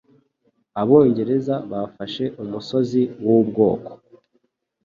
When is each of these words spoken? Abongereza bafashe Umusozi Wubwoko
Abongereza 0.81 1.55
bafashe 1.71 2.23
Umusozi 2.43 3.01
Wubwoko 3.25 3.89